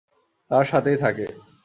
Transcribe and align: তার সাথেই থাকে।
তার 0.51 0.65
সাথেই 0.65 0.97
থাকে। 0.97 1.25